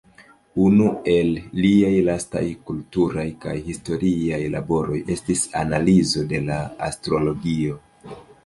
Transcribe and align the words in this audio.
Unu 0.67 0.85
el 1.15 1.27
liaj 1.65 1.91
lastaj 2.07 2.41
kulturaj 2.71 3.27
kaj 3.45 3.55
historiaj 3.67 4.41
laboroj 4.57 4.99
estis 5.17 5.47
analizo 5.63 6.25
de 6.33 6.45
la 6.51 6.59
astrologio. 6.89 7.79